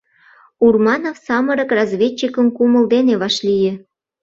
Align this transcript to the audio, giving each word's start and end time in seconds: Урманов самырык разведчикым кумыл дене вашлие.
Урманов 0.65 1.17
самырык 1.25 1.69
разведчикым 1.77 2.47
кумыл 2.55 2.83
дене 2.93 3.13
вашлие. 3.21 3.71